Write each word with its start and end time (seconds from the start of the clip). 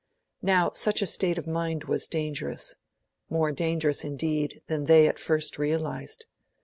Now 0.41 0.71
such 0.71 1.03
a 1.03 1.05
state 1.05 1.37
of 1.37 1.45
mind 1.45 1.83
was 1.83 2.07
dangerous 2.07 2.73
more 3.29 3.51
dangerous 3.51 4.03
indeed 4.03 4.63
than 4.65 4.85
they 4.85 5.07
at 5.07 5.19
first 5.19 5.59
realised. 5.59 6.25